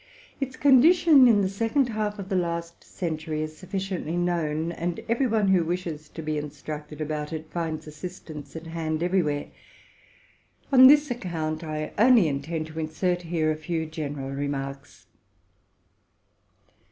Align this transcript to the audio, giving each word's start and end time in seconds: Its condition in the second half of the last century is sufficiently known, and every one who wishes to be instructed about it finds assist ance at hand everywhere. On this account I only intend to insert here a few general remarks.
Its 0.39 0.55
condition 0.55 1.27
in 1.27 1.41
the 1.43 1.47
second 1.47 1.89
half 1.89 2.17
of 2.17 2.27
the 2.29 2.35
last 2.35 2.83
century 2.83 3.43
is 3.43 3.55
sufficiently 3.55 4.17
known, 4.17 4.71
and 4.71 4.99
every 5.07 5.27
one 5.27 5.49
who 5.49 5.63
wishes 5.63 6.09
to 6.09 6.23
be 6.23 6.39
instructed 6.39 6.99
about 6.99 7.31
it 7.31 7.51
finds 7.51 7.85
assist 7.85 8.27
ance 8.31 8.55
at 8.55 8.65
hand 8.65 9.03
everywhere. 9.03 9.45
On 10.71 10.87
this 10.87 11.11
account 11.11 11.63
I 11.63 11.93
only 11.99 12.27
intend 12.27 12.65
to 12.65 12.79
insert 12.79 13.21
here 13.21 13.51
a 13.51 13.55
few 13.55 13.85
general 13.85 14.31
remarks. 14.31 15.05